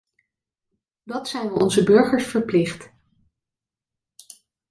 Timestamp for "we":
1.53-1.59